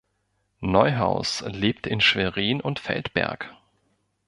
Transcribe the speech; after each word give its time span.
Neuhaus 0.61 1.41
lebt 1.45 1.85
in 1.85 2.01
Schwerin 2.01 2.59
und 2.59 2.79
Feldberg. 2.79 3.55